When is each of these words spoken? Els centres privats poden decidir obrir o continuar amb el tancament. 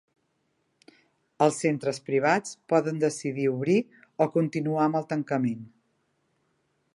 Els 1.45 1.59
centres 1.65 1.99
privats 2.07 2.55
poden 2.73 3.03
decidir 3.03 3.45
obrir 3.51 3.77
o 4.27 4.29
continuar 4.39 4.85
amb 4.87 4.99
el 5.03 5.07
tancament. 5.13 5.63